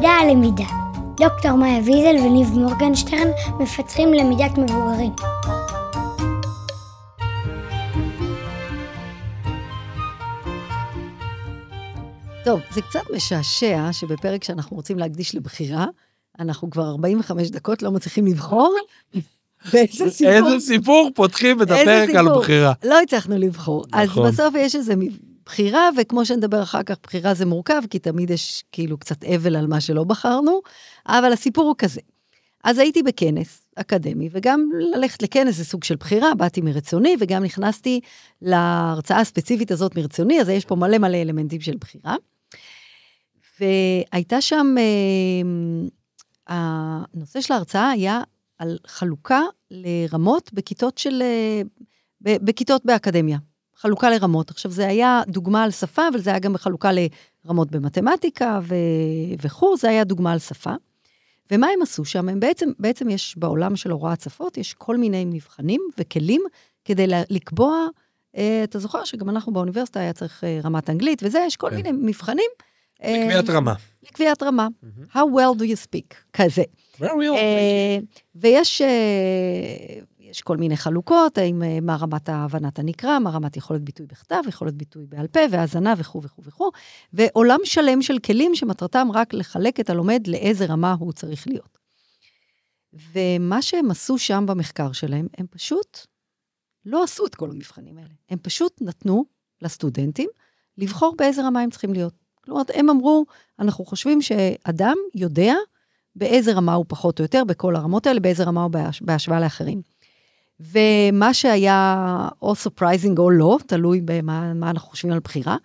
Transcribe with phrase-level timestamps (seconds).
[0.00, 0.64] למידה על למידה.
[1.16, 5.12] דוקטור מאיה ויזל וניב מורגנשטרן מפתחים למידת מבוגרים.
[12.44, 15.86] טוב, זה קצת משעשע שבפרק שאנחנו רוצים להקדיש לבחירה,
[16.38, 18.76] אנחנו כבר 45 דקות לא מצליחים לבחור.
[19.72, 20.32] באיזה סיפור.
[20.32, 22.28] איזה סיפור פותחים את הפרק על?
[22.38, 22.72] בחירה.
[22.84, 23.84] לא הצלחנו לבחור.
[23.88, 24.26] נכון.
[24.26, 24.92] אז בסוף יש איזו
[25.50, 29.66] בחירה, וכמו שנדבר אחר כך, בחירה זה מורכב, כי תמיד יש כאילו קצת אבל על
[29.66, 30.60] מה שלא בחרנו,
[31.06, 32.00] אבל הסיפור הוא כזה.
[32.64, 38.00] אז הייתי בכנס אקדמי, וגם ללכת לכנס זה סוג של בחירה, באתי מרצוני, וגם נכנסתי
[38.42, 42.16] להרצאה הספציפית הזאת מרצוני, אז יש פה מלא מלא אלמנטים של בחירה.
[43.60, 44.74] והייתה שם,
[46.48, 46.54] אה,
[47.14, 48.22] הנושא של ההרצאה היה
[48.58, 51.62] על חלוקה לרמות בכיתות של, אה,
[52.20, 53.38] בכיתות באקדמיה.
[53.80, 54.50] חלוקה לרמות.
[54.50, 56.90] עכשיו, זה היה דוגמה על שפה, אבל זה היה גם בחלוקה
[57.44, 58.74] לרמות במתמטיקה ו-
[59.42, 60.72] וכו', זה היה דוגמה על שפה.
[61.50, 62.28] ומה הם עשו שם?
[62.28, 66.42] הם בעצם, בעצם יש בעולם של הוראת שפות, יש כל מיני מבחנים וכלים
[66.84, 67.86] כדי לקבוע,
[68.36, 71.76] אה, אתה זוכר שגם אנחנו באוניברסיטה היה צריך אה, רמת אנגלית וזה, יש כל כן.
[71.76, 72.50] מיני מבחנים.
[73.02, 73.74] אה, לקביעת רמה.
[74.02, 74.68] לקביעת רמה.
[75.12, 76.14] How well do you speak?
[76.32, 76.62] כזה.
[76.96, 77.36] Very well.
[77.36, 77.98] אה,
[78.34, 80.00] ויש אה,
[80.30, 84.42] יש כל מיני חלוקות, האם אה, מה רמת הבנת הנקרא, מה רמת יכולת ביטוי בכתב,
[84.48, 86.70] יכולת ביטוי בעל פה והאזנה וכו' וכו' וכו',
[87.12, 91.78] ועולם שלם של כלים שמטרתם רק לחלק את הלומד לאיזה רמה הוא צריך להיות.
[93.12, 95.98] ומה שהם עשו שם במחקר שלהם, הם פשוט
[96.84, 98.14] לא עשו את כל המבחנים האלה.
[98.30, 99.24] הם פשוט נתנו
[99.62, 100.28] לסטודנטים
[100.78, 102.14] לבחור באיזה רמה הם צריכים להיות.
[102.44, 103.24] כלומר, הם אמרו,
[103.58, 105.54] אנחנו חושבים שאדם יודע
[106.16, 109.02] באיזה רמה הוא פחות או יותר בכל הרמות האלה, באיזה רמה הוא בהש...
[109.02, 109.82] בהשוואה לאחרים.
[110.60, 115.56] ומה שהיה או surprising או לא, תלוי במה מה אנחנו חושבים על בחירה,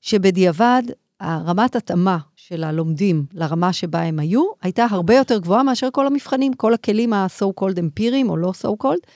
[0.00, 0.82] שבדיעבד
[1.20, 6.52] הרמת התאמה של הלומדים לרמה שבה הם היו, הייתה הרבה יותר גבוהה מאשר כל המבחנים,
[6.52, 9.06] כל הכלים ה-so called אמפיריים או לא so called.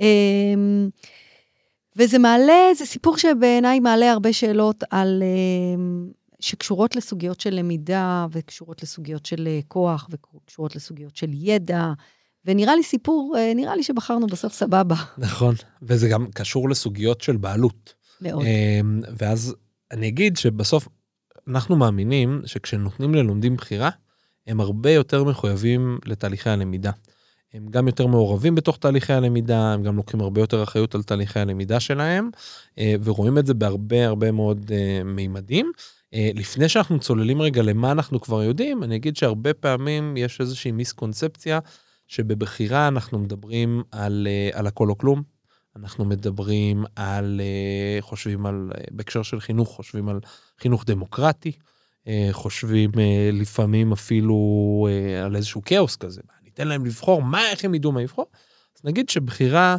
[0.00, 0.88] אמ,
[1.96, 8.82] וזה מעלה, זה סיפור שבעיניי מעלה הרבה שאלות על, אמ, שקשורות לסוגיות של למידה, וקשורות
[8.82, 11.92] לסוגיות של אה, כוח, וקשורות לסוגיות של ידע,
[12.46, 17.36] ונראה לי סיפור, אה, נראה לי שבחרנו בסוף סבבה נכון, וזה גם קשור לסוגיות של
[17.36, 17.94] בעלות.
[18.20, 18.44] מאוד.
[18.44, 19.54] אמ, ואז
[19.92, 20.88] אני אגיד שבסוף
[21.48, 23.90] אנחנו מאמינים שכשנותנים ללומדים בחירה,
[24.46, 26.90] הם הרבה יותר מחויבים לתהליכי הלמידה.
[27.54, 31.40] הם גם יותר מעורבים בתוך תהליכי הלמידה, הם גם לוקחים הרבה יותר אחריות על תהליכי
[31.40, 32.30] הלמידה שלהם,
[32.78, 35.72] אה, ורואים את זה בהרבה הרבה מאוד אה, מימדים.
[36.34, 41.58] לפני שאנחנו צוללים רגע למה אנחנו כבר יודעים, אני אגיד שהרבה פעמים יש איזושהי מיסקונספציה,
[42.06, 45.22] שבבחירה אנחנו מדברים על, אה, על הכל או כלום.
[45.76, 50.20] אנחנו מדברים על, אה, חושבים על, אה, בהקשר של חינוך, חושבים על
[50.60, 51.52] חינוך דמוקרטי,
[52.32, 52.90] חושבים
[53.32, 54.36] לפעמים אפילו
[55.24, 56.20] על איזשהו כאוס כזה.
[56.42, 58.26] ניתן להם לבחור, מה, איך הם ידעו מה לבחור?
[58.76, 59.76] אז נגיד שבחירה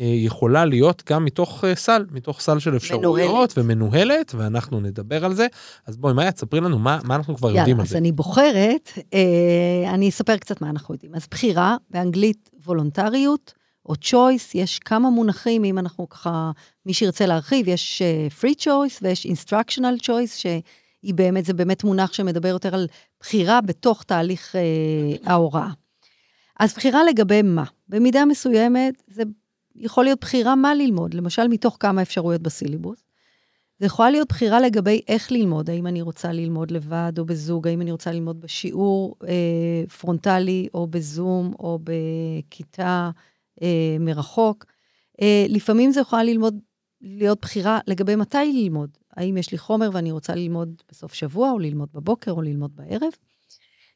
[0.00, 5.46] יכולה להיות גם מתוך אה, סל, מתוך סל של אפשרויות ומנוהלת, ואנחנו נדבר על זה.
[5.86, 7.98] אז בואי, מאיה, תספרי לנו מה, מה אנחנו כבר יודעים יאללה, על אז זה.
[7.98, 11.14] אני בוחרת, אה, אני אספר קצת מה אנחנו יודעים.
[11.14, 13.54] אז בחירה, באנגלית וולונטריות,
[13.86, 16.50] או choice, יש כמה מונחים, אם אנחנו ככה,
[16.86, 22.12] מי שירצה להרחיב, יש אה, free choice ויש instructional choice, שהיא באמת, זה באמת מונח
[22.12, 22.86] שמדבר יותר על
[23.20, 25.68] בחירה בתוך תהליך אה, ההוראה.
[26.60, 27.64] אז בחירה לגבי מה?
[27.88, 29.22] במידה מסוימת, זה
[29.76, 33.04] יכול להיות בחירה מה ללמוד, למשל מתוך כמה אפשרויות בסילבוס.
[33.78, 37.80] זה יכולה להיות בחירה לגבי איך ללמוד, האם אני רוצה ללמוד לבד או בזוג, האם
[37.80, 43.10] אני רוצה ללמוד בשיעור אה, פרונטלי או בזום או בכיתה
[43.62, 44.64] אה, מרחוק.
[45.22, 46.58] אה, לפעמים זה יכולה ללמוד,
[47.00, 48.90] להיות בחירה לגבי מתי ללמוד.
[49.16, 53.12] האם יש לי חומר ואני רוצה ללמוד בסוף שבוע, או ללמוד בבוקר, או ללמוד בערב.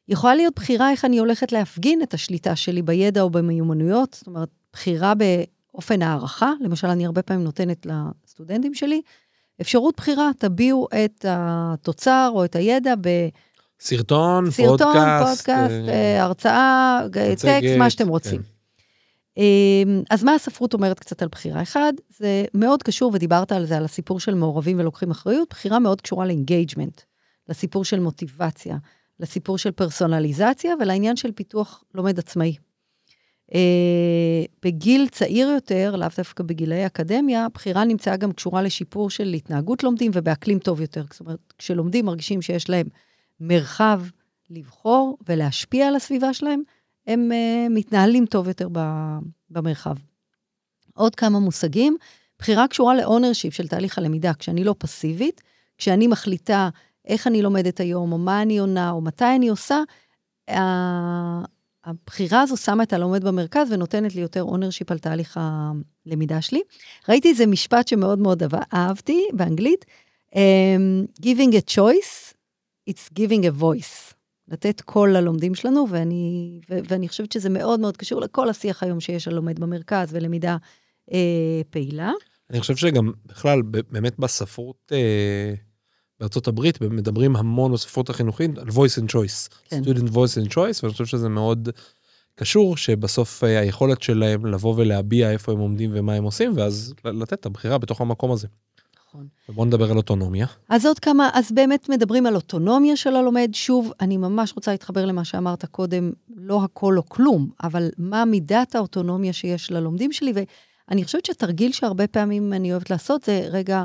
[0.07, 4.49] יכולה להיות בחירה איך אני הולכת להפגין את השליטה שלי בידע או במיומנויות, זאת אומרת,
[4.73, 5.13] בחירה
[5.77, 6.51] באופן הערכה.
[6.61, 7.87] למשל, אני הרבה פעמים נותנת
[8.25, 9.01] לסטודנטים שלי
[9.61, 12.93] אפשרות בחירה, תביעו את התוצר או את הידע
[13.79, 17.01] סרטון, בסרטון, פודקאסט, פודקאסט, אה, אה, הרצאה,
[17.41, 18.09] טקסט, מה שאתם כן.
[18.09, 18.41] רוצים.
[19.37, 21.61] אמ, אז מה הספרות אומרת קצת על בחירה?
[21.61, 26.01] אחד, זה מאוד קשור, ודיברת על זה, על הסיפור של מעורבים ולוקחים אחריות, בחירה מאוד
[26.01, 27.01] קשורה ל engagement,
[27.49, 28.77] לסיפור של מוטיבציה,
[29.19, 32.55] לסיפור של פרסונליזציה ולעניין של פיתוח לומד עצמאי.
[33.53, 39.83] אה, בגיל צעיר יותר, לאו דווקא בגילי אקדמיה, בחירה נמצאה גם קשורה לשיפור של התנהגות
[39.83, 41.03] לומדים ובאקלים טוב יותר.
[41.11, 42.87] זאת אומרת, כשלומדים מרגישים שיש להם
[43.39, 44.01] מרחב
[44.49, 46.61] לבחור ולהשפיע על הסביבה שלהם,
[47.07, 48.67] הם uh, מתנהלים טוב יותר
[49.49, 49.95] במרחב.
[50.93, 51.97] עוד כמה מושגים,
[52.39, 55.41] בחירה קשורה ל ownership של תהליך הלמידה, כשאני לא פסיבית,
[55.77, 56.69] כשאני מחליטה
[57.05, 59.81] איך אני לומדת היום, או מה אני עונה, או מתי אני עושה,
[61.87, 66.61] הבחירה הזו שמה את הלומד במרכז ונותנת לי יותר ownership על תהליך הלמידה שלי.
[67.09, 68.43] ראיתי איזה משפט שמאוד מאוד
[68.73, 69.85] אהבתי באנגלית,
[70.31, 72.33] um, giving a choice,
[72.89, 74.13] it's giving a voice.
[74.47, 78.99] לתת קול ללומדים שלנו, ואני, ו, ואני חושבת שזה מאוד מאוד קשור לכל השיח היום
[78.99, 80.57] שיש על לומד במרכז ולמידה
[81.13, 82.11] אה, פעילה.
[82.49, 85.53] אני חושב שגם בכלל, באמת בספרות אה,
[86.19, 89.49] בארצות הברית, מדברים המון בספרות החינוכית על voice and choice.
[89.69, 89.81] כן.
[89.83, 91.69] student voice and choice, ואני חושב שזה מאוד
[92.35, 97.33] קשור, שבסוף אה, היכולת שלהם לבוא ולהביע איפה הם עומדים ומה הם עושים, ואז לתת
[97.33, 98.47] את הבחירה בתוך המקום הזה.
[99.09, 99.27] נכון.
[99.49, 100.45] ובוא נדבר על אוטונומיה.
[100.69, 103.49] אז עוד כמה, אז באמת מדברים על אוטונומיה של הלומד.
[103.53, 108.75] שוב, אני ממש רוצה להתחבר למה שאמרת קודם, לא הכל או כלום, אבל מה מידת
[108.75, 110.33] האוטונומיה שיש ללומדים שלי,
[110.89, 113.83] ואני חושבת שהתרגיל שהרבה פעמים אני אוהבת לעשות זה, רגע,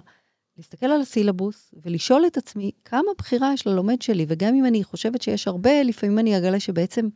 [0.57, 5.23] להסתכל על הסילבוס ולשאול את עצמי כמה בחירה יש ללומד שלי, וגם אם אני חושבת
[5.23, 7.09] שיש הרבה, לפעמים אני אגלה שבעצם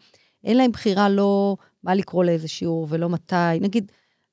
[0.44, 3.60] אין להם בחירה לא מה לקרוא לאיזה שיעור ולא מתי.
[3.60, 3.92] נגיד,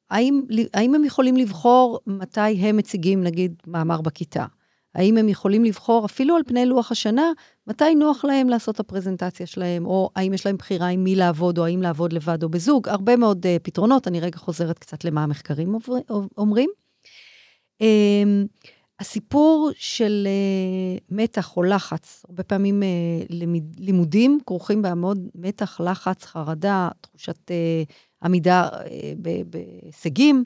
[0.10, 0.42] האם,
[0.74, 4.46] האם הם יכולים לבחור מתי הם מציגים, נגיד, מאמר בכיתה?
[4.96, 7.32] האם הם יכולים לבחור, אפילו על פני לוח השנה,
[7.68, 11.66] מתי נוח להם לעשות הפרזנטציה שלהם, או האם יש להם בחירה עם מי לעבוד, או
[11.66, 12.90] האם לעבוד לבד או בזוג?
[12.90, 15.78] הרבה מאוד uh, פתרונות, אני רגע חוזרת קצת למה המחקרים
[16.38, 16.70] אומרים.
[17.84, 18.48] Um,
[19.00, 22.86] הסיפור של uh, מתח או לחץ, הרבה פעמים uh,
[23.30, 27.94] לימד, לימודים כרוכים בהמון מתח, לחץ, חרדה, תחושת uh,
[28.24, 28.82] עמידה uh,
[29.46, 30.44] בהישגים,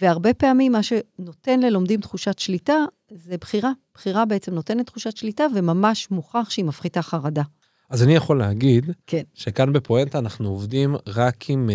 [0.00, 2.76] והרבה פעמים מה שנותן ללומדים תחושת שליטה
[3.10, 3.72] זה בחירה.
[3.94, 7.42] בחירה בעצם נותנת תחושת שליטה, וממש מוכח שהיא מפחיתה חרדה.
[7.90, 9.22] אז אני יכול להגיד, כן.
[9.34, 11.70] שכאן בפואנטה אנחנו עובדים רק עם,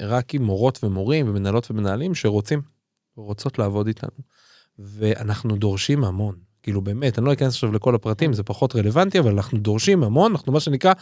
[0.00, 2.62] רק עם מורות ומורים ומנהלות ומנהלים שרוצים,
[3.16, 4.18] רוצות לעבוד איתנו.
[4.78, 6.34] ואנחנו דורשים המון.
[6.62, 10.32] כאילו באמת, אני לא אכנס עכשיו לכל הפרטים, זה פחות רלוונטי, אבל אנחנו דורשים המון,
[10.32, 10.92] אנחנו מה שנקרא,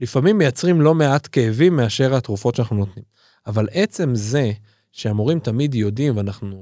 [0.00, 3.04] לפעמים מייצרים לא מעט כאבים מאשר התרופות שאנחנו נותנים.
[3.46, 4.52] אבל עצם זה
[4.92, 6.56] שהמורים תמיד יודעים, ואנחנו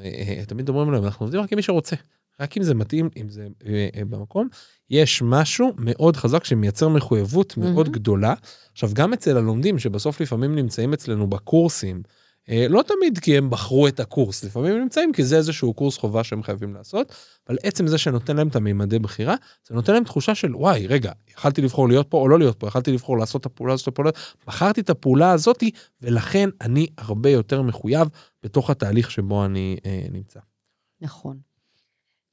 [0.00, 1.96] אה, אה, תמיד אומרים להם, אנחנו עובדים רק עם מי שרוצה.
[2.40, 4.48] רק אם זה מתאים, אם זה אה, אה, במקום,
[4.90, 7.60] יש משהו מאוד חזק שמייצר מחויבות mm-hmm.
[7.60, 8.34] מאוד גדולה.
[8.72, 13.88] עכשיו, גם אצל הלומדים, שבסוף לפעמים נמצאים אצלנו בקורסים, אה, לא תמיד כי הם בחרו
[13.88, 17.12] את הקורס, לפעמים הם נמצאים כי זה איזשהו קורס חובה שהם חייבים לעשות,
[17.48, 19.34] אבל עצם זה שנותן להם את המימדי בחירה,
[19.68, 22.68] זה נותן להם תחושה של וואי, רגע, יכלתי לבחור להיות פה או לא להיות פה,
[22.68, 24.10] יכלתי לבחור לעשות את הפעולה הזאת, הפעולה,
[24.46, 25.70] בחרתי את הפעולה הזאתי,
[26.02, 28.08] ולכן אני הרבה יותר מחויב
[28.42, 30.40] בתוך התהליך שבו אני אה, נמצא.
[31.00, 31.38] נכון.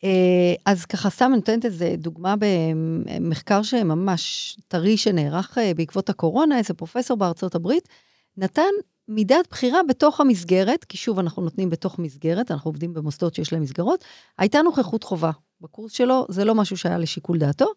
[0.03, 6.73] אה, אז ככה סתם נותנת איזה דוגמה במחקר שממש טרי שנערך אה, בעקבות הקורונה, איזה
[6.73, 7.89] פרופסור בארצות הברית,
[8.37, 8.71] נתן
[9.07, 13.61] מידת בחירה בתוך המסגרת, כי שוב, אנחנו נותנים בתוך מסגרת, אנחנו עובדים במוסדות שיש להם
[13.61, 14.03] מסגרות,
[14.37, 15.31] הייתה נוכחות חובה.
[15.61, 17.71] בקורס שלו, זה לא משהו שהיה לשיקול דעתו,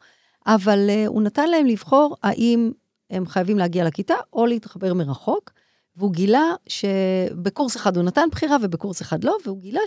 [0.47, 2.73] אבל uh, הוא נתן להם לבחור האם
[3.11, 5.51] הם חייבים להגיע לכיתה או להתחבר מרחוק,
[5.97, 9.81] והוא גילה שבקורס אחד הוא נתן בחירה ובקורס אחד לא, והוא גילה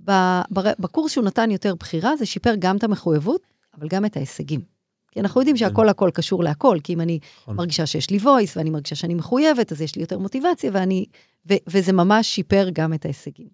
[0.00, 3.40] שבקורס שהוא נתן יותר בחירה, זה שיפר גם את המחויבות,
[3.78, 4.73] אבל גם את ההישגים.
[5.14, 5.88] כי אנחנו יודעים שהכל כן.
[5.88, 7.56] הכל קשור להכל, כי אם אני נכון.
[7.56, 11.04] מרגישה שיש לי voice ואני מרגישה שאני מחויבת, אז יש לי יותר מוטיבציה, ואני,
[11.50, 13.48] ו, וזה ממש שיפר גם את ההישגים.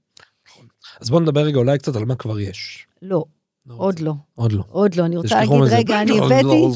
[0.49, 0.67] נכון.
[1.01, 2.87] אז בואו נדבר רגע אולי קצת על מה כבר יש.
[3.02, 3.25] לא.
[3.67, 4.14] לא עוד לא.
[4.35, 4.62] עוד לא.
[4.69, 5.07] עוד לא.
[5.07, 6.67] אני רוצה להגיד, רגע, אני הבאתי,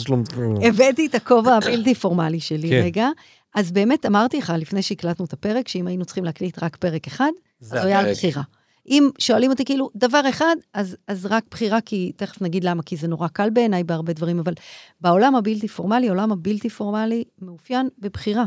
[0.68, 2.80] הבאתי את הכובע הבלתי פורמלי שלי כן.
[2.84, 3.08] רגע.
[3.54, 7.30] אז באמת אמרתי לך, לפני שהקלטנו את הפרק, שאם היינו צריכים להקליט רק פרק אחד,
[7.62, 8.42] אז הוא היה על בחירה.
[8.88, 12.96] אם שואלים אותי כאילו דבר אחד, אז, אז רק בחירה, כי תכף נגיד למה, כי
[12.96, 14.52] זה נורא קל בעיניי בהרבה דברים, אבל
[15.00, 18.44] בעולם הבלתי פורמלי, העולם הבלתי פורמלי מאופיין בבחירה.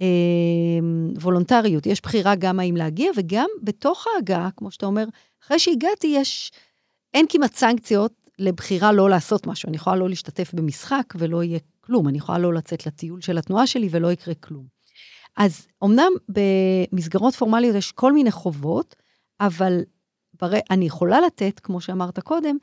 [0.00, 0.06] אה,
[1.20, 5.04] וולונטריות, יש בחירה גם האם להגיע, וגם בתוך ההגעה, כמו שאתה אומר,
[5.44, 6.52] אחרי שהגעתי, יש,
[7.14, 9.68] אין כמעט סנקציות לבחירה לא לעשות משהו.
[9.68, 13.66] אני יכולה לא להשתתף במשחק ולא יהיה כלום, אני יכולה לא לצאת לטיול של התנועה
[13.66, 14.64] שלי ולא יקרה כלום.
[15.36, 18.96] אז אמנם במסגרות פורמליות יש כל מיני חובות,
[19.40, 19.82] אבל.
[20.70, 22.56] אני יכולה לתת, כמו שאמרת קודם,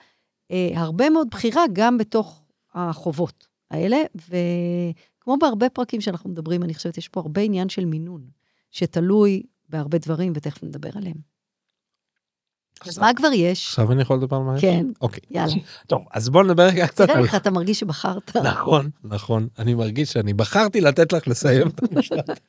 [0.52, 6.98] אה, הרבה מאוד בחירה גם בתוך החובות האלה, וכמו בהרבה פרקים שאנחנו מדברים, אני חושבת,
[6.98, 8.22] יש פה הרבה עניין של מינון,
[8.72, 11.18] שתלוי בהרבה דברים, ותכף נדבר עליהם.
[12.88, 13.68] אז מה כבר יש?
[13.68, 14.62] עכשיו אני יכול לדבר על מה יש?
[14.62, 14.86] כן.
[15.02, 15.20] אוקיי.
[15.32, 15.54] יאללה.
[15.88, 17.08] טוב, אז בוא נדבר רגע קצת על...
[17.08, 18.38] תראה איך אתה מרגיש שבחרת.
[18.38, 19.48] נכון, נכון.
[19.60, 22.40] אני מרגיש שאני בחרתי לתת לך לסיים את המשפט.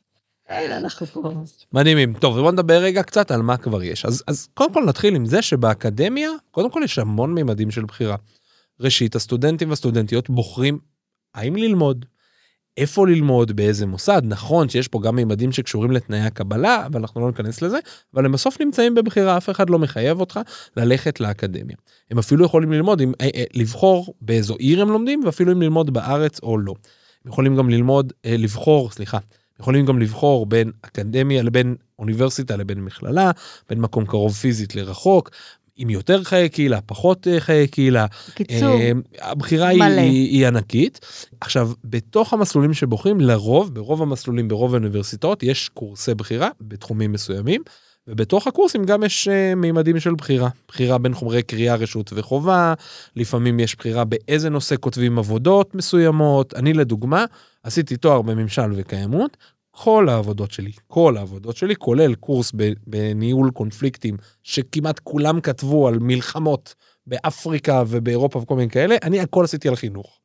[1.10, 1.44] פה.
[1.72, 2.14] מדהימים.
[2.14, 4.04] טוב, בוא נדבר רגע קצת על מה כבר יש.
[4.04, 8.16] אז, אז קודם כל נתחיל עם זה שבאקדמיה, קודם כל יש המון מימדים של בחירה.
[8.80, 10.78] ראשית, הסטודנטים והסטודנטיות בוחרים
[11.34, 12.04] האם ללמוד,
[12.76, 14.22] איפה ללמוד, באיזה מוסד.
[14.24, 17.78] נכון שיש פה גם מימדים שקשורים לתנאי הקבלה, אבל אנחנו לא ניכנס לזה,
[18.14, 20.40] אבל הם בסוף נמצאים בבחירה, אף אחד לא מחייב אותך
[20.76, 21.76] ללכת לאקדמיה.
[22.10, 25.92] הם אפילו יכולים ללמוד, עם, אה, אה, לבחור באיזו עיר הם לומדים, ואפילו אם ללמוד
[25.92, 26.74] בארץ או לא.
[27.24, 29.18] הם יכולים גם ללמוד, אה, לבחור, סליחה,
[29.60, 33.30] יכולים גם לבחור בין אקדמיה לבין אוניברסיטה לבין מכללה,
[33.68, 35.30] בין מקום קרוב פיזית לרחוק,
[35.76, 38.06] עם יותר חיי קהילה, פחות אה, חיי קהילה.
[38.28, 40.00] בקיצור, אה, הבחירה מלא.
[40.00, 41.00] היא, היא ענקית.
[41.40, 47.62] עכשיו, בתוך המסלולים שבוחרים, לרוב, ברוב המסלולים, ברוב האוניברסיטאות, יש קורסי בחירה בתחומים מסוימים,
[48.08, 50.48] ובתוך הקורסים גם יש uh, מימדים של בחירה.
[50.68, 52.74] בחירה בין חומרי קריאה, רשות וחובה,
[53.16, 56.54] לפעמים יש בחירה באיזה נושא כותבים עבודות מסוימות.
[56.54, 57.24] אני לדוגמה,
[57.62, 59.36] עשיתי תואר בממשל וקיימות,
[59.70, 62.52] כל העבודות שלי, כל העבודות שלי, כולל קורס
[62.86, 66.74] בניהול קונפליקטים, שכמעט כולם כתבו על מלחמות
[67.06, 70.18] באפריקה ובאירופה וכל מיני כאלה, אני הכל עשיתי על חינוך.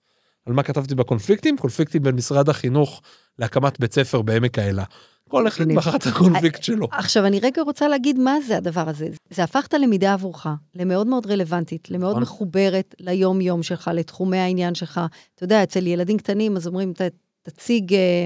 [0.46, 1.58] על מה כתבתי בקונפליקטים?
[1.58, 3.02] קונפליקטים בין משרד החינוך
[3.40, 4.84] להקמת בית ספר בעמק האלה.
[5.30, 5.68] כל אחד.
[5.68, 6.88] בחר את הקונפליקט שלו.
[6.92, 9.08] עכשיו, אני רגע רוצה להגיד מה זה הדבר הזה.
[9.30, 12.22] זה הפך את הלמידה עבורך למאוד מאוד רלוונטית, למאוד נכון.
[12.24, 15.02] מחוברת ליום-יום שלך, לתחומי העניין שלך.
[15.36, 17.02] אתה יודע, אצל ילדים קטנים, אז אומרים, "ת-
[17.44, 18.26] תציג אה,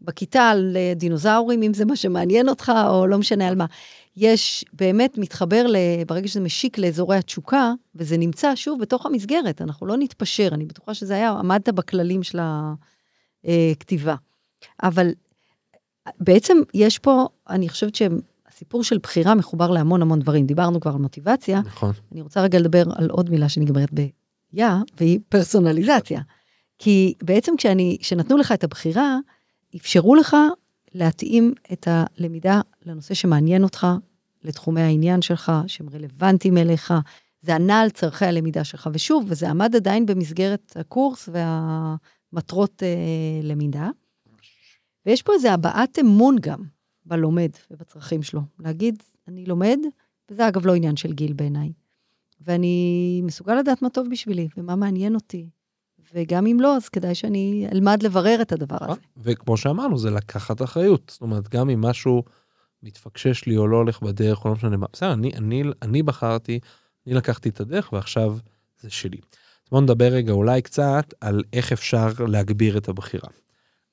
[0.00, 3.66] בכיתה על אה, דינוזאורים, אם זה מה שמעניין אותך, או לא משנה על מה.
[4.16, 5.76] יש, באמת מתחבר, ל,
[6.06, 10.94] ברגע שזה משיק לאזורי התשוקה, וזה נמצא שוב בתוך המסגרת, אנחנו לא נתפשר, אני בטוחה
[10.94, 12.38] שזה היה, עמדת בכללים של
[13.44, 14.14] הכתיבה.
[14.82, 15.10] אבל
[16.20, 20.46] בעצם יש פה, אני חושבת שהסיפור של בחירה מחובר להמון המון דברים.
[20.46, 21.92] דיברנו כבר על מוטיבציה, נכון.
[22.12, 24.66] אני רוצה רגע לדבר על עוד מילה שנגמרת ב-יא,
[25.00, 26.20] והיא פרסונליזציה.
[26.78, 29.18] כי בעצם כשאני, כשנתנו לך את הבחירה,
[29.76, 30.36] אפשרו לך
[30.94, 33.86] להתאים את הלמידה לנושא שמעניין אותך,
[34.44, 36.94] לתחומי העניין שלך, שהם רלוונטיים אליך.
[37.42, 38.90] זה ענה על צורכי הלמידה שלך.
[38.92, 42.88] ושוב, וזה עמד עדיין במסגרת הקורס והמטרות אה,
[43.42, 43.88] למידה.
[45.08, 46.62] ויש פה איזו הבעת אמון גם
[47.06, 48.40] בלומד ובצרכים שלו.
[48.58, 49.78] להגיד, אני לומד,
[50.30, 51.72] וזה אגב לא עניין של גיל בעיניי.
[52.40, 55.48] ואני מסוגל לדעת מה טוב בשבילי ומה מעניין אותי.
[56.14, 59.00] וגם אם לא, אז כדאי שאני אלמד לברר את הדבר הזה.
[59.16, 61.10] וכמו שאמרנו, זה לקחת אחריות.
[61.12, 62.22] זאת אומרת, גם אם משהו
[62.82, 66.60] מתפקשש לי או לא הולך בדרך, או לא משנה מה, בסדר, אני, אני, אני בחרתי,
[67.06, 68.38] אני לקחתי את הדרך, ועכשיו
[68.80, 69.18] זה שלי.
[69.70, 73.28] בואו נדבר רגע אולי קצת על איך אפשר להגביר את הבחירה.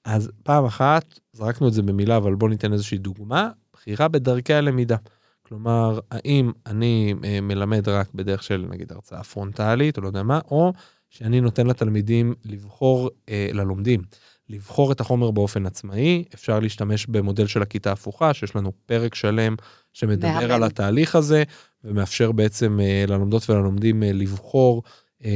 [0.06, 4.98] אז פעם אחת, זרקנו את זה במילה, אבל בואו ניתן איזושהי דוגמה, בחירה בדרכי הלמידה.
[5.42, 10.40] כלומר, האם אני אה, מלמד רק בדרך של נגיד הרצאה פרונטלית, או לא יודע מה,
[10.52, 10.74] או
[11.10, 14.02] שאני נותן לתלמידים לבחור, אה, ללומדים,
[14.50, 19.56] לבחור את החומר באופן עצמאי, אפשר להשתמש במודל של הכיתה הפוכה, שיש לנו פרק שלם
[19.94, 20.54] שמדבר.
[20.54, 21.44] על התהליך הזה,
[21.84, 24.84] ומאפשר בעצם אה, ללומדות וללומדים אה, לבחור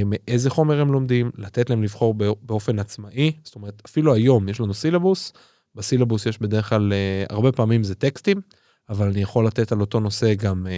[0.05, 4.59] מאיזה חומר הם לומדים, לתת להם לבחור בא- באופן עצמאי, זאת אומרת, אפילו היום יש
[4.59, 5.33] לנו סילבוס,
[5.75, 8.41] בסילבוס יש בדרך כלל, אה, הרבה פעמים זה טקסטים,
[8.89, 10.71] אבל אני יכול לתת על אותו נושא גם אה,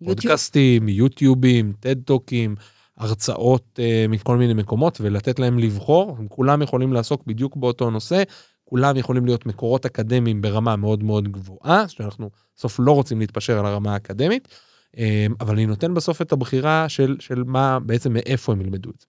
[0.00, 0.20] יוטיוב.
[0.20, 2.54] פודקאסטים, יוטיובים, טד טוקים,
[2.96, 8.22] הרצאות אה, מכל מיני מקומות ולתת להם לבחור, הם כולם יכולים לעסוק בדיוק באותו נושא,
[8.64, 13.66] כולם יכולים להיות מקורות אקדמיים ברמה מאוד מאוד גבוהה, שאנחנו בסוף לא רוצים להתפשר על
[13.66, 14.67] הרמה האקדמית, אה,
[15.40, 19.06] אבל אני נותן בסוף את הבחירה של, של מה, בעצם מאיפה הם ילמדו את זה.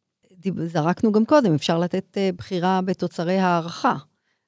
[0.68, 3.96] זרקנו גם קודם, אפשר לתת אה, בחירה בתוצרי הערכה.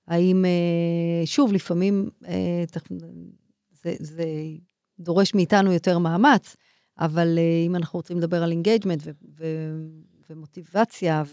[0.07, 2.63] האם, אה, שוב, לפעמים אה,
[3.83, 4.23] זה, זה
[4.99, 6.55] דורש מאיתנו יותר מאמץ,
[6.99, 9.07] אבל אם אנחנו רוצים לדבר על engagement
[10.29, 11.23] ומוטיבציה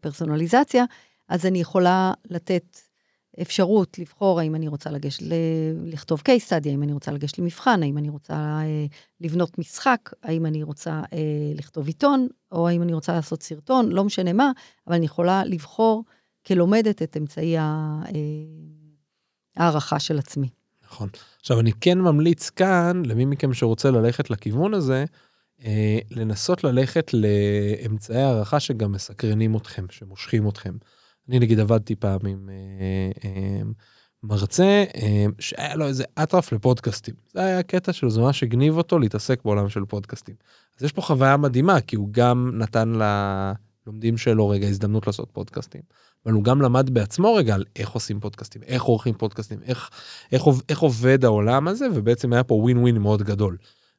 [0.00, 0.84] ופרסונליזציה,
[1.28, 2.78] אז אני יכולה לתת
[3.42, 5.32] אפשרות לבחור האם אני רוצה לגשת, ל-
[5.84, 8.86] לכתוב case study, האם אני רוצה לגשת למבחן, האם אני רוצה אה,
[9.20, 14.04] לבנות משחק, האם אני רוצה אה, לכתוב עיתון, או האם אני רוצה לעשות סרטון, לא
[14.04, 14.52] משנה מה,
[14.86, 16.04] אבל אני יכולה לבחור
[16.46, 18.02] כלומדת את אמצעי ה-
[19.58, 20.48] אה, של עצמי.
[20.84, 21.08] נכון.
[21.40, 25.04] עכשיו אני כן ממליץ כאן למי מכם שרוצה ללכת לכיוון הזה,
[25.64, 30.76] אה, לנסות ללכת לאמצעי הערכה שגם מסקרנים אתכם, שמושכים אתכם.
[31.28, 33.62] אני נגיד עבדתי פעם עם אה, אה,
[34.22, 37.14] מרצה אה, שהיה לו איזה אטרף לפודקאסטים.
[37.32, 40.34] זה היה הקטע שלו, זה ממש הגניב אותו להתעסק בעולם של פודקאסטים.
[40.78, 42.92] אז יש פה חוויה מדהימה, כי הוא גם נתן
[43.86, 45.80] ללומדים שלו רגע הזדמנות לעשות פודקאסטים,
[46.26, 49.90] אבל הוא גם למד בעצמו רגע על איך עושים פודקאסטים, איך עורכים פודקאסטים, איך
[50.32, 53.56] איך, איך עובד העולם הזה, ובעצם היה פה ווין ווין מאוד גדול.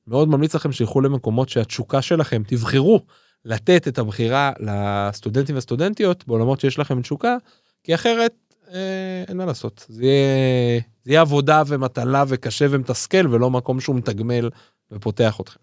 [0.08, 3.06] מאוד ממליץ לכם שילכו למקומות שהתשוקה שלכם, תבחרו
[3.46, 7.38] לתת את הבחירה לסטודנטים והסטודנטיות בעולמות שיש לכם תשוקה,
[7.84, 8.34] כי אחרת
[8.74, 9.86] אה, אין מה לעשות.
[9.90, 14.50] זה יהיה, זה יהיה עבודה ומטלה וקשה ומתסכל, ולא מקום שהוא מתגמל
[14.92, 15.60] ופותח אתכם.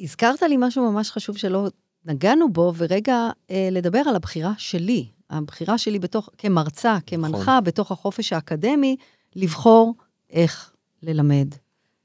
[0.00, 1.68] הזכרת לי משהו ממש חשוב שלא
[2.04, 5.06] נגענו בו, ורגע אה, לדבר על הבחירה שלי.
[5.30, 7.64] הבחירה שלי בתוך, כמרצה, כמנחה, נכון.
[7.64, 8.96] בתוך החופש האקדמי,
[9.36, 9.94] לבחור
[10.30, 11.48] איך ללמד.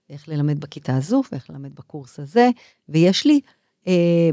[0.10, 2.50] איך ללמד בכיתה הזו ואיך ללמד בקורס הזה.
[2.90, 3.40] ויש לי,
[3.88, 4.30] אה,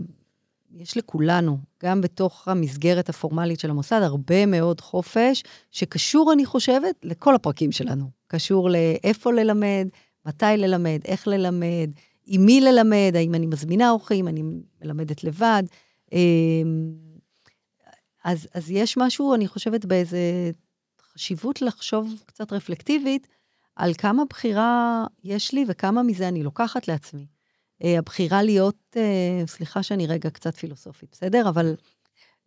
[0.77, 7.35] יש לכולנו, גם בתוך המסגרת הפורמלית של המוסד, הרבה מאוד חופש, שקשור, אני חושבת, לכל
[7.35, 8.11] הפרקים שלנו.
[8.27, 9.89] קשור לאיפה ללמד,
[10.27, 11.91] מתי ללמד, איך ללמד,
[12.27, 14.43] עם מי ללמד, האם אני מזמינה אורחים, אני
[14.83, 15.63] מלמדת לבד.
[16.13, 16.93] אמ,
[18.25, 20.51] אז, אז יש משהו, אני חושבת, באיזה
[21.13, 23.27] חשיבות לחשוב קצת רפלקטיבית
[23.77, 27.27] על כמה בחירה יש לי וכמה מזה אני לוקחת לעצמי.
[27.85, 31.49] אה, הבחירה להיות, אה, סליחה שאני רגע קצת פילוסופית, בסדר?
[31.49, 31.75] אבל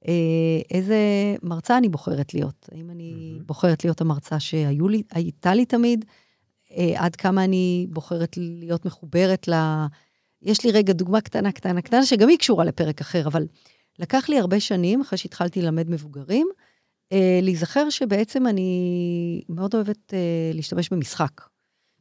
[0.07, 0.97] אה, איזה
[1.43, 2.69] מרצה אני בוחרת להיות?
[2.71, 3.43] האם אני mm-hmm.
[3.45, 6.05] בוחרת להיות המרצה שהייתה לי תמיד?
[6.95, 9.53] עד כמה אני בוחרת להיות מחוברת ל...
[10.41, 13.47] יש לי רגע דוגמה קטנה, קטנה, קטנה, שגם היא קשורה לפרק אחר, אבל
[13.99, 16.47] לקח לי הרבה שנים, אחרי שהתחלתי ללמד מבוגרים,
[17.41, 20.13] להיזכר שבעצם אני מאוד אוהבת
[20.53, 21.41] להשתמש במשחק.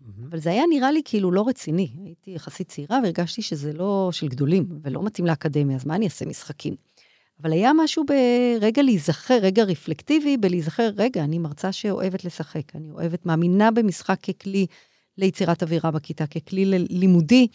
[0.03, 0.27] Mm-hmm.
[0.31, 1.91] אבל זה היה נראה לי כאילו לא רציני.
[2.05, 6.27] הייתי יחסית צעירה והרגשתי שזה לא של גדולים ולא מתאים לאקדמיה, אז מה אני אעשה
[6.27, 6.75] משחקים?
[7.43, 13.27] אבל היה משהו ברגע להיזכר, רגע רפלקטיבי, בלהיזכר, רגע, אני מרצה שאוהבת לשחק, אני אוהבת,
[13.27, 14.67] מאמינה במשחק ככלי
[15.19, 17.47] ליצירת אווירה בכיתה, ככלי לימודי,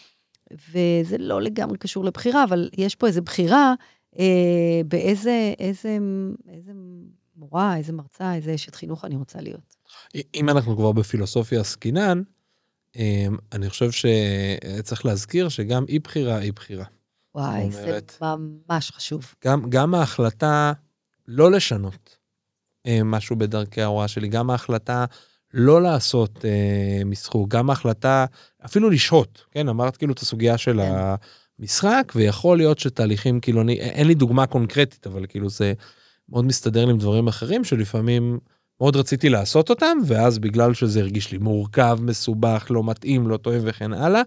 [0.53, 3.73] וזה לא לגמרי קשור לבחירה, אבל יש פה איזו בחירה
[4.19, 5.97] אה, באיזה איזה,
[6.49, 6.71] איזה
[7.35, 9.75] מורה, איזה מרצה, איזה אשת חינוך אני רוצה להיות.
[10.35, 12.21] אם אנחנו כבר בפילוסופיה עסקינן,
[13.53, 16.85] אני חושב שצריך להזכיר שגם אי בחירה אי בחירה.
[17.35, 18.25] וואי, אומרת, זה
[18.69, 19.33] ממש חשוב.
[19.45, 20.73] גם, גם ההחלטה
[21.27, 22.17] לא לשנות
[22.87, 25.05] אה, משהו בדרכי ההוראה שלי, גם ההחלטה
[25.53, 28.25] לא לעשות אה, משחוק, גם ההחלטה
[28.65, 29.69] אפילו לשהות, כן?
[29.69, 31.15] אמרת כאילו את הסוגיה של כן.
[31.59, 35.73] המשחק, ויכול להיות שתהליכים כאילו, אני, אין לי דוגמה קונקרטית, אבל כאילו זה
[36.29, 38.39] מאוד מסתדר לי עם דברים אחרים שלפעמים
[38.81, 43.57] מאוד רציתי לעשות אותם, ואז בגלל שזה הרגיש לי מורכב, מסובך, לא מתאים, לא טועה
[43.63, 44.21] וכן הלאה,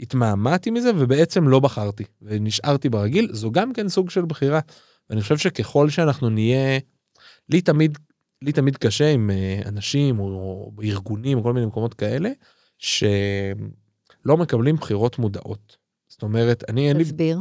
[0.00, 4.60] התמהמהתי מזה ובעצם לא בחרתי, ונשארתי ברגיל, זו גם כן סוג של בחירה.
[5.10, 6.78] ואני חושב שככל שאנחנו נהיה,
[7.48, 7.98] לי תמיד,
[8.42, 12.30] לי תמיד קשה עם אה, אנשים או ארגונים או כל מיני מקומות כאלה,
[12.78, 15.76] שלא מקבלים בחירות מודעות.
[16.08, 17.04] זאת אומרת, אני אין לי...
[17.04, 17.38] תסביר.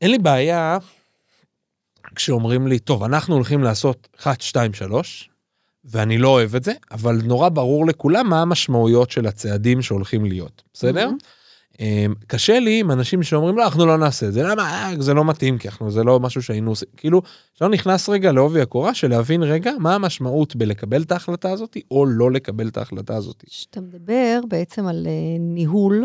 [0.00, 0.78] אין לי בעיה
[2.14, 5.30] כשאומרים לי, טוב, אנחנו הולכים לעשות 1, 2, 3,
[5.84, 10.62] ואני לא אוהב את זה, אבל נורא ברור לכולם מה המשמעויות של הצעדים שהולכים להיות,
[10.74, 11.08] בסדר?
[11.08, 11.42] Mm-hmm.
[12.26, 15.24] קשה לי עם אנשים שאומרים לא אנחנו לא נעשה את זה למה אה, זה לא
[15.24, 17.22] מתאים כי אנחנו זה לא משהו שהיינו עושים כאילו
[17.54, 22.06] שלא נכנס רגע לעובי הקורה של להבין רגע מה המשמעות בלקבל את ההחלטה הזאת או
[22.06, 23.44] לא לקבל את ההחלטה הזאת.
[23.46, 26.04] כשאתה מדבר בעצם על uh, ניהול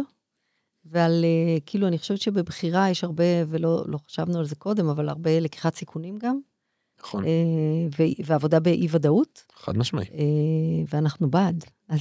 [0.86, 5.10] ועל, uh, כאילו, אני חושבת שבבחירה יש הרבה, ולא לא חשבנו על זה קודם, אבל
[5.10, 6.40] הרבה לקיחת סיכונים גם.
[7.00, 7.24] נכון.
[8.00, 9.44] ו- ועבודה באי-ודאות.
[9.56, 10.06] חד משמעי.
[10.06, 10.14] Uh,
[10.94, 12.00] ואנחנו בעד, אז...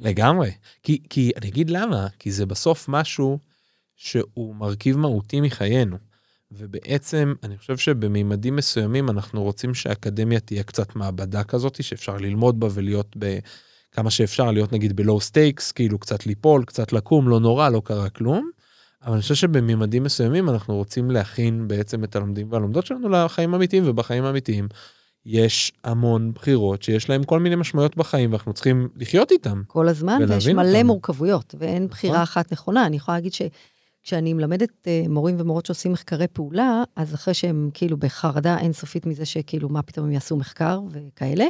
[0.00, 0.50] לגמרי.
[0.82, 3.38] כי, כי אני אגיד למה, כי זה בסוף משהו
[3.96, 5.96] שהוא מרכיב מהותי מחיינו.
[6.50, 12.68] ובעצם, אני חושב שבמימדים מסוימים אנחנו רוצים שהאקדמיה תהיה קצת מעבדה כזאת, שאפשר ללמוד בה
[12.74, 13.38] ולהיות ב...
[13.92, 17.82] כמה שאפשר להיות נגיד ב low stakes, כאילו קצת ליפול, קצת לקום, לא נורא, לא
[17.84, 18.50] קרה כלום.
[19.06, 23.82] אבל אני חושב שבממדים מסוימים אנחנו רוצים להכין בעצם את הלומדים והלומדות שלנו לחיים אמיתיים,
[23.86, 24.68] ובחיים אמיתיים
[25.26, 29.62] יש המון בחירות שיש להם כל מיני משמעויות בחיים, ואנחנו צריכים לחיות איתם.
[29.66, 30.86] כל הזמן, ויש מלא אותם.
[30.86, 32.22] מורכבויות, ואין בחירה נכון.
[32.22, 32.86] אחת נכונה.
[32.86, 37.96] אני יכולה להגיד שכשאני מלמדת uh, מורים ומורות שעושים מחקרי פעולה, אז אחרי שהם כאילו
[37.96, 41.44] בחרדה אינסופית מזה שכאילו מה פתאום הם יעשו מחקר וכאלה,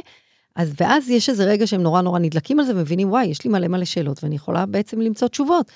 [0.55, 3.49] אז ואז יש איזה רגע שהם נורא נורא נדלקים על זה ומבינים, וואי, יש לי
[3.49, 5.71] מלא מלא שאלות ואני יכולה בעצם למצוא תשובות.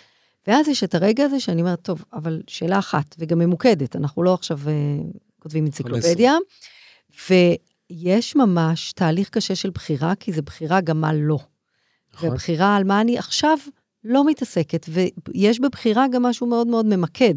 [0.48, 4.34] ואז יש את הרגע הזה שאני אומרת, טוב, אבל שאלה אחת, וגם ממוקדת, אנחנו לא
[4.34, 6.34] עכשיו uh, כותבים אנציקלופדיה,
[7.30, 11.38] ויש ממש תהליך קשה של בחירה, כי זה בחירה גם מה לא.
[12.14, 12.30] נכון.
[12.30, 13.58] ובחירה על מה אני עכשיו
[14.04, 17.36] לא מתעסקת, ויש בבחירה גם משהו מאוד מאוד ממקד.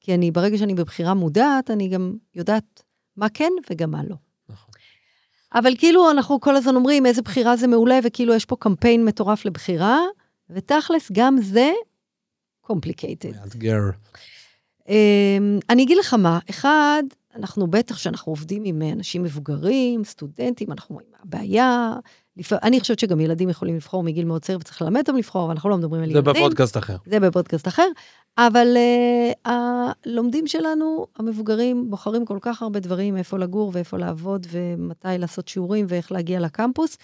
[0.00, 2.82] כי אני, ברגע שאני בבחירה מודעת, אני גם יודעת
[3.16, 4.16] מה כן וגם מה לא.
[5.54, 9.44] אבל כאילו אנחנו כל הזמן אומרים איזה בחירה זה מעולה, וכאילו יש פה קמפיין מטורף
[9.44, 10.00] לבחירה,
[10.50, 11.72] ותכלס גם זה
[12.70, 13.40] complicated.
[13.40, 13.80] מאתגר.
[14.82, 14.88] Um,
[15.70, 17.02] אני אגיד לך מה, אחד,
[17.36, 21.92] אנחנו בטח שאנחנו עובדים עם אנשים מבוגרים, סטודנטים, אנחנו רואים מה הבעיה.
[22.36, 22.52] לפ...
[22.52, 25.70] אני חושבת שגם ילדים יכולים לבחור מגיל מאוד צעיר וצריך ללמד אותם לבחור, אבל אנחנו
[25.70, 26.34] לא מדברים על ילדים.
[26.34, 26.96] זה בפודקאסט אחר.
[27.06, 27.88] זה בפודקאסט אחר,
[28.38, 35.08] אבל uh, הלומדים שלנו, המבוגרים, בוחרים כל כך הרבה דברים, איפה לגור ואיפה לעבוד ומתי
[35.18, 36.96] לעשות שיעורים ואיך להגיע לקמפוס.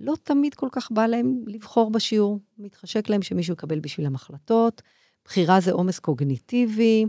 [0.00, 4.82] לא תמיד כל כך בא להם לבחור בשיעור, מתחשק להם שמישהו יקבל בשבילם החלטות.
[5.24, 7.06] בחירה זה עומס קוגניטיבי.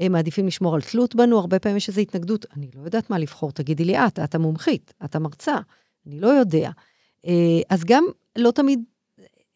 [0.00, 2.46] הם מעדיפים לשמור על תלות בנו, הרבה פעמים יש איזו התנגדות.
[2.56, 5.56] אני לא יודעת מה לבחור, תגידי לי את, את המומחית, את המרצה,
[6.06, 6.70] אני לא יודע.
[7.26, 8.04] אה, אז גם
[8.36, 8.80] לא תמיד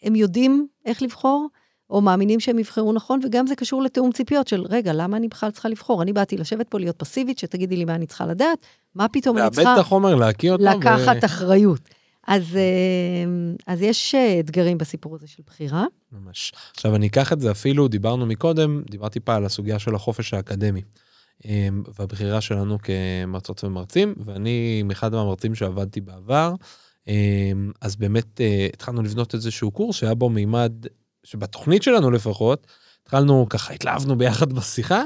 [0.02, 1.48] הם יודעים איך לבחור,
[1.90, 5.50] או מאמינים שהם יבחרו נכון, וגם זה קשור לתיאום ציפיות של, רגע, למה אני בכלל
[5.50, 6.02] צריכה לבחור?
[6.02, 8.58] אני באתי לשבת פה להיות פסיבית, שתגידי לי מה אני צריכה לדעת,
[8.94, 9.62] מה פתאום אני צריכה...
[9.62, 10.64] לאבד את החומר, להקיא אותו.
[10.64, 11.26] לקחת ו...
[11.26, 11.80] אחריות.
[12.26, 13.24] אז, אה,
[13.66, 15.84] אז יש אה, אתגרים בסיפור הזה של בחירה.
[16.12, 16.52] ממש.
[16.74, 20.82] עכשיו, אני אקח את זה אפילו, דיברנו מקודם, דיברתי פעם על הסוגיה של החופש האקדמי.
[21.46, 26.54] אה, והבחירה שלנו כמרצות ומרצים, ואני מאחד מהמרצים שעבדתי בעבר,
[27.80, 28.40] אז באמת
[28.72, 30.72] התחלנו לבנות איזשהו קורס שהיה בו מימד,
[31.24, 32.66] שבתוכנית שלנו לפחות,
[33.02, 35.02] התחלנו ככה, התלהבנו ביחד בשיחה,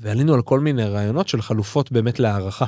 [0.00, 2.66] ועלינו על כל מיני רעיונות של חלופות באמת להערכה.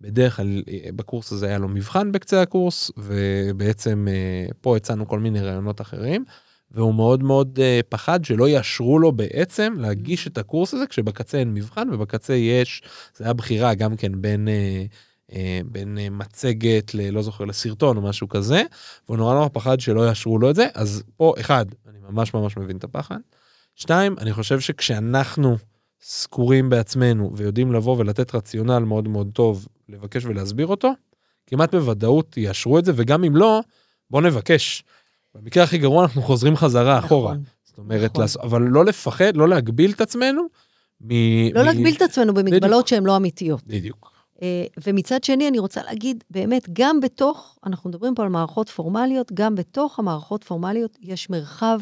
[0.00, 5.20] בדרך כלל אה, בקורס הזה היה לו מבחן בקצה הקורס, ובעצם אה, פה הצענו כל
[5.20, 6.24] מיני רעיונות אחרים,
[6.70, 11.54] והוא מאוד מאוד אה, פחד שלא יאשרו לו בעצם להגיש את הקורס הזה כשבקצה אין
[11.54, 12.82] מבחן ובקצה יש,
[13.16, 14.48] זה היה בחירה גם כן בין...
[15.64, 18.62] בין מצגת ללא זוכר לסרטון או משהו כזה
[19.06, 22.56] והוא נורא נורא פחד שלא יאשרו לו את זה אז פה אחד אני ממש ממש
[22.56, 23.18] מבין את הפחד.
[23.74, 25.56] שתיים אני חושב שכשאנחנו
[26.00, 30.92] סגורים בעצמנו ויודעים לבוא ולתת רציונל מאוד מאוד טוב לבקש ולהסביר אותו,
[31.46, 33.60] כמעט בוודאות יאשרו את זה, וגם אם לא,
[34.10, 34.84] בוא נבקש.
[35.34, 37.34] במקרה הכי גרוע אנחנו חוזרים חזרה נכון, אחורה.
[37.64, 38.22] זאת אומרת, נכון.
[38.22, 40.42] לעשות, אבל לא לפחד, לא להגביל את עצמנו.
[41.00, 41.10] מ,
[41.54, 41.64] לא מ...
[41.64, 43.62] להגביל את עצמנו במגבלות שהן לא אמיתיות.
[43.66, 44.12] בדיוק.
[44.36, 44.38] Uh,
[44.86, 49.54] ומצד שני, אני רוצה להגיד, באמת, גם בתוך, אנחנו מדברים פה על מערכות פורמליות, גם
[49.54, 51.78] בתוך המערכות פורמליות יש מרחב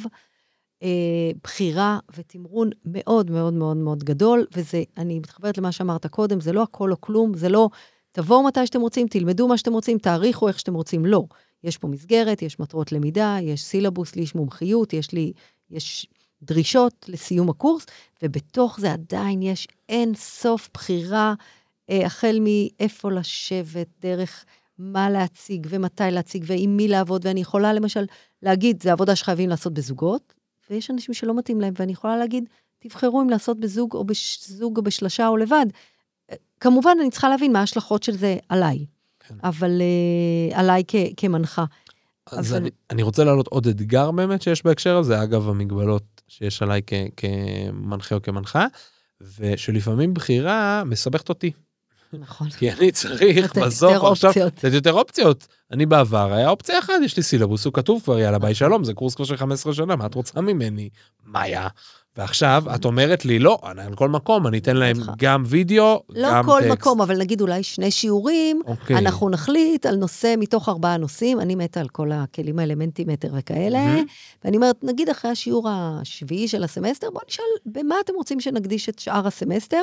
[0.82, 6.52] אה, בחירה ותמרון מאוד מאוד מאוד מאוד גדול, וזה, אני מתחברת למה שאמרת קודם, זה
[6.52, 7.68] לא הכל או כלום, זה לא
[8.14, 11.24] תבואו מתי שאתם רוצים, תלמדו מה שאתם רוצים, תעריכו איך שאתם רוצים, לא.
[11.64, 15.32] יש פה מסגרת, יש מטרות למידה, יש סילבוס, לי יש מומחיות, יש לי,
[15.70, 16.06] יש
[16.42, 17.86] דרישות לסיום הקורס,
[18.22, 21.34] ובתוך זה עדיין יש אין סוף בחירה,
[21.90, 24.44] אה, החל מאיפה לשבת, דרך
[24.78, 28.04] מה להציג ומתי להציג ועם מי לעבוד, ואני יכולה למשל
[28.42, 30.34] להגיד, זו עבודה שחייבים לעשות בזוגות,
[30.70, 32.48] ויש אנשים שלא מתאים להם, ואני יכולה להגיד,
[32.78, 35.66] תבחרו אם לעשות בזוג או בזוג או בשלושה או לבד.
[36.60, 38.86] כמובן, אני צריכה להבין מה ההשלכות של זה עליי,
[39.20, 39.34] כן.
[39.44, 39.80] אבל
[40.50, 41.64] uh, עליי כ, כמנחה.
[42.32, 42.60] אז אבל...
[42.60, 46.92] אני, אני רוצה להעלות עוד אתגר באמת שיש בהקשר הזה, אגב, המגבלות שיש עליי כ,
[47.16, 48.66] כמנחה או כמנחה,
[49.38, 51.52] ושלפעמים בחירה מסבכת אותי.
[52.18, 52.50] נכון.
[52.50, 55.46] כי אני צריך בסוף עכשיו לתת יותר אופציות.
[55.72, 58.94] אני בעבר, היה אופציה אחת, יש לי סילבוס, הוא כתוב כבר, יאללה ביי שלום, זה
[58.94, 60.88] קורס כבר של 15 שנה, מה את רוצה ממני?
[61.26, 61.68] מאיה.
[62.16, 66.28] ועכשיו את אומרת לי, לא, אני לא כל מקום, אני אתן להם גם וידאו, לא
[66.30, 66.48] גם טקסט.
[66.48, 68.96] לא כל מקום, אבל נגיד אולי שני שיעורים, אוקיי.
[68.96, 73.96] אנחנו נחליט על נושא מתוך ארבעה נושאים, אני מתה על כל הכלים האלמנטים מטר וכאלה,
[73.96, 74.40] mm-hmm.
[74.44, 78.98] ואני אומרת, נגיד אחרי השיעור השביעי של הסמסטר, בואו נשאל במה אתם רוצים שנקדיש את
[78.98, 79.82] שאר הסמסטר,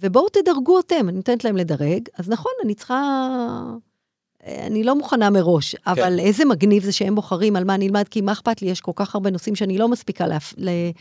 [0.00, 3.28] ובואו תדרגו אותם, אני נותנת להם לדרג, אז נכון, אני צריכה...
[4.46, 5.90] אני לא מוכנה מראש, כן.
[5.90, 8.92] אבל איזה מגניב זה שהם בוחרים על מה נלמד, כי מה אכפת לי, יש כל
[8.94, 10.54] כך הרבה נושאים שאני לא מספיקה, להפ...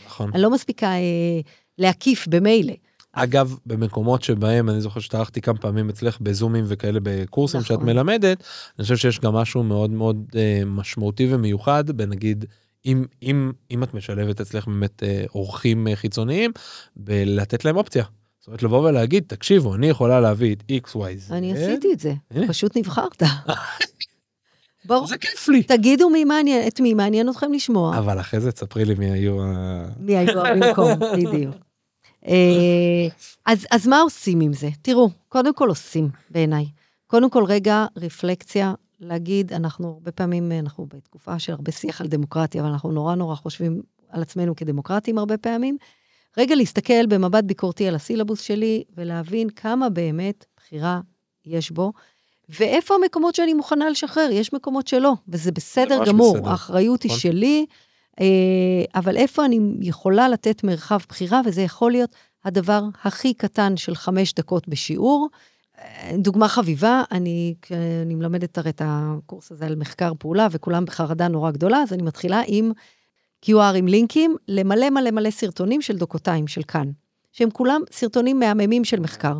[0.06, 0.32] נכון.
[0.34, 1.42] אני לא מספיקה אה,
[1.78, 2.74] להקיף במילא.
[3.12, 7.78] אגב, במקומות שבהם, אני זוכר שטרחתי כמה פעמים אצלך בזומים וכאלה בקורסים נכון.
[7.78, 8.44] שאת מלמדת,
[8.80, 12.46] אני חושב שיש גם משהו מאוד מאוד אה, משמעותי ומיוחד, בנגיד,
[12.86, 16.52] אם, אם, אם את משלבת אצלך באמת אה, אורחים אה, חיצוניים,
[16.96, 18.04] בלתת להם אופציה.
[18.48, 21.34] זאת אומרת, לבוא ולהגיד, תקשיבו, אני יכולה להביא את XYZ.
[21.34, 22.14] אני עשיתי את זה,
[22.48, 23.24] פשוט נבחרת.
[24.86, 25.08] ברור.
[25.08, 25.64] זה כיף לי.
[25.64, 27.98] תגידו מי מעניין, את מי מעניין אתכם לשמוע.
[27.98, 29.86] אבל אחרי זה תספרי לי מי היו ה...
[30.00, 31.56] מי היו במקום, בדיוק.
[32.28, 33.08] אה,
[33.46, 34.70] אז, אז מה עושים עם זה?
[34.82, 36.66] תראו, קודם כל עושים, בעיניי.
[37.08, 42.62] קודם כל, רגע, רפלקציה, להגיד, אנחנו הרבה פעמים, אנחנו בתקופה של הרבה שיח על דמוקרטיה,
[42.62, 45.78] אבל אנחנו נורא נורא חושבים על עצמנו כדמוקרטים הרבה פעמים,
[46.38, 51.00] רגע להסתכל במבט ביקורתי על הסילבוס שלי ולהבין כמה באמת בחירה
[51.46, 51.94] יש בו,
[52.50, 56.50] ואיפה המקומות שאני מוכנה לשחרר, יש מקומות שלא, וזה בסדר גמור, בסדר.
[56.50, 57.20] האחריות היא נכון.
[57.20, 57.66] שלי,
[58.20, 58.26] אה,
[58.96, 64.34] אבל איפה אני יכולה לתת מרחב בחירה, וזה יכול להיות הדבר הכי קטן של חמש
[64.34, 65.28] דקות בשיעור.
[65.80, 67.56] אה, דוגמה חביבה, אני,
[68.06, 72.04] אני מלמדת הרי את הקורס הזה על מחקר פעולה, וכולם בחרדה נורא גדולה, אז אני
[72.04, 72.72] מתחילה עם
[73.46, 76.92] QR עם לינקים למלא מלא מלא סרטונים של דוקותיים של כאן,
[77.32, 79.40] שהם כולם סרטונים מהממים של מחקר.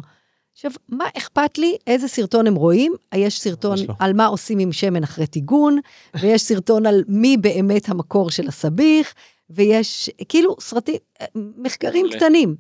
[0.54, 2.94] עכשיו, מה אכפת לי איזה סרטון הם רואים?
[3.16, 3.94] יש סרטון לא.
[4.00, 5.80] על מה עושים עם שמן אחרי טיגון,
[6.22, 9.14] ויש סרטון על מי באמת המקור של הסביך,
[9.50, 10.96] ויש כאילו סרטים,
[11.36, 12.56] מחקרים קטנים.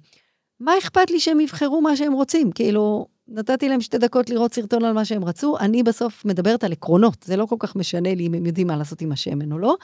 [0.60, 2.52] מה אכפת לי שהם יבחרו מה שהם רוצים?
[2.52, 6.72] כאילו, נתתי להם שתי דקות לראות סרטון על מה שהם רצו, אני בסוף מדברת על
[6.72, 9.60] עקרונות, זה לא כל כך משנה לי אם הם יודעים מה לעשות עם השמן או
[9.60, 9.76] לא.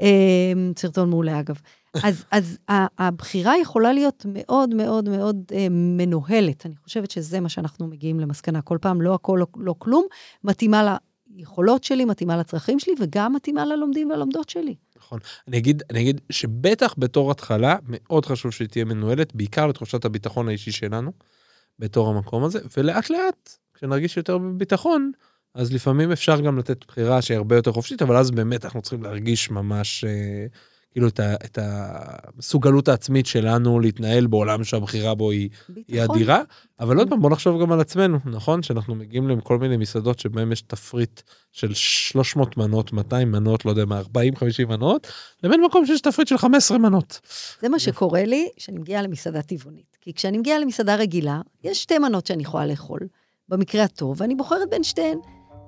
[0.00, 1.60] אמ, סרטון מעולה אגב.
[2.02, 2.58] אז, אז
[2.98, 6.66] הבחירה יכולה להיות מאוד מאוד מאוד אה, מנוהלת.
[6.66, 8.62] אני חושבת שזה מה שאנחנו מגיעים למסקנה.
[8.62, 10.04] כל פעם, לא הכל, לא, לא כלום,
[10.44, 10.96] מתאימה
[11.34, 14.74] ליכולות שלי, מתאימה לצרכים שלי, וגם מתאימה ללומדים והלומדות שלי.
[14.96, 15.18] נכון.
[15.48, 20.48] אני אגיד, אני אגיד שבטח בתור התחלה, מאוד חשוב שהיא תהיה מנוהלת, בעיקר לתחושת הביטחון
[20.48, 21.12] האישי שלנו,
[21.78, 25.12] בתור המקום הזה, ולאט לאט, כשנרגיש יותר בביטחון,
[25.54, 29.02] אז לפעמים אפשר גם לתת בחירה שהיא הרבה יותר חופשית, אבל אז באמת אנחנו צריכים
[29.02, 30.46] להרגיש ממש, אה,
[30.94, 35.48] כאילו, את, ה, את המסוגלות העצמית שלנו להתנהל בעולם שהבחירה בו היא,
[35.88, 36.04] היא.
[36.04, 36.42] אדירה.
[36.80, 38.62] אבל עוד פעם, בוא נחשוב גם על עצמנו, נכון?
[38.62, 41.20] שאנחנו מגיעים לכל מיני מסעדות שבהם יש תפריט
[41.52, 44.06] של 300 מנות, 200 מנות, לא יודע מה, 40-50
[44.68, 45.06] מנות,
[45.42, 47.20] לבין מקום שיש תפריט של 15 מנות.
[47.60, 49.96] זה מה שקורה לי כשאני מגיעה למסעדה טבעונית.
[50.00, 53.00] כי כשאני מגיעה למסעדה רגילה, יש שתי מנות שאני יכולה לאכול,
[53.48, 55.18] במקרה הטוב, ואני בוחרת בין שתיהן.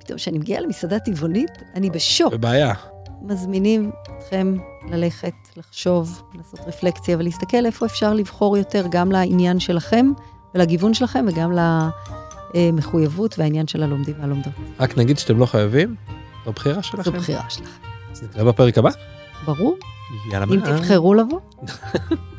[0.00, 2.32] פתאום כשאני מגיעה למסעדה טבעונית, אני בשוק.
[2.32, 2.95] בבעיה.
[3.28, 4.54] מזמינים אתכם
[4.90, 10.06] ללכת, לחשוב, לעשות רפלקציה ולהסתכל איפה אפשר לבחור יותר גם לעניין שלכם
[10.54, 11.52] ולגיוון שלכם וגם
[12.54, 14.52] למחויבות והעניין של הלומדים והלומדות.
[14.80, 15.94] רק נגיד שאתם לא חייבים,
[16.44, 17.10] זו בחירה זו שלכם.
[17.10, 17.70] בחירה שלכם.
[18.12, 18.90] אז נתראה בפרק הבא.
[19.44, 19.76] ברור,
[20.32, 20.60] יאללה אם.
[20.60, 21.40] תבחרו לבוא.